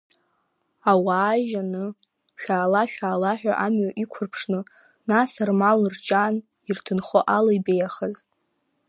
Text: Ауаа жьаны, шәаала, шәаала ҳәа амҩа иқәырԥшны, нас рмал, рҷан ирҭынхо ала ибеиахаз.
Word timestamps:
Ауаа 0.91 1.35
жьаны, 1.47 1.85
шәаала, 2.41 2.81
шәаала 2.91 3.31
ҳәа 3.39 3.53
амҩа 3.65 3.89
иқәырԥшны, 4.03 4.59
нас 5.09 5.31
рмал, 5.47 5.79
рҷан 5.93 6.35
ирҭынхо 6.69 7.19
ала 7.35 7.51
ибеиахаз. 7.57 8.15